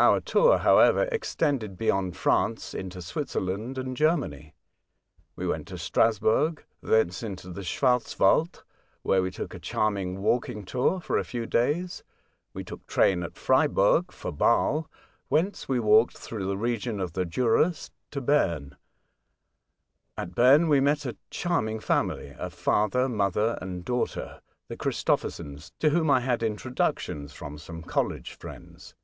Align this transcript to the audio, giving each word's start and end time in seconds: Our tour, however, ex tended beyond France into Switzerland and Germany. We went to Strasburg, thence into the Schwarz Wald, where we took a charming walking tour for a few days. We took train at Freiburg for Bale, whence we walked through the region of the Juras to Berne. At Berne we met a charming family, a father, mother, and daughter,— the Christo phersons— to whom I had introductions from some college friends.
Our 0.00 0.20
tour, 0.20 0.58
however, 0.58 1.08
ex 1.12 1.36
tended 1.36 1.76
beyond 1.78 2.16
France 2.16 2.74
into 2.74 3.00
Switzerland 3.00 3.78
and 3.78 3.96
Germany. 3.96 4.52
We 5.36 5.46
went 5.46 5.68
to 5.68 5.78
Strasburg, 5.78 6.64
thence 6.82 7.22
into 7.22 7.50
the 7.52 7.62
Schwarz 7.62 8.18
Wald, 8.18 8.64
where 9.02 9.22
we 9.22 9.30
took 9.30 9.54
a 9.54 9.60
charming 9.60 10.22
walking 10.22 10.64
tour 10.64 10.98
for 11.00 11.16
a 11.18 11.24
few 11.24 11.46
days. 11.46 12.02
We 12.52 12.64
took 12.64 12.84
train 12.88 13.22
at 13.22 13.36
Freiburg 13.36 14.10
for 14.10 14.32
Bale, 14.32 14.90
whence 15.28 15.68
we 15.68 15.78
walked 15.78 16.18
through 16.18 16.46
the 16.46 16.58
region 16.58 16.98
of 16.98 17.12
the 17.12 17.24
Juras 17.24 17.92
to 18.10 18.20
Berne. 18.20 18.76
At 20.18 20.34
Berne 20.34 20.68
we 20.68 20.80
met 20.80 21.06
a 21.06 21.16
charming 21.30 21.78
family, 21.78 22.34
a 22.36 22.50
father, 22.50 23.08
mother, 23.08 23.56
and 23.62 23.84
daughter,— 23.84 24.40
the 24.68 24.76
Christo 24.76 25.14
phersons— 25.16 25.70
to 25.78 25.90
whom 25.90 26.10
I 26.10 26.18
had 26.18 26.42
introductions 26.42 27.32
from 27.32 27.56
some 27.56 27.84
college 27.84 28.32
friends. 28.32 28.96